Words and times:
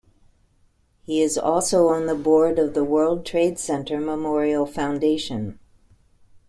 He 1.03 1.21
is 1.21 1.37
also 1.37 1.89
on 1.89 2.07
the 2.07 2.15
board 2.15 2.57
of 2.57 2.73
the 2.73 2.83
World 2.83 3.23
Trade 3.23 3.59
Center 3.59 3.99
Memorial 3.99 4.65
Foundation. 4.65 5.59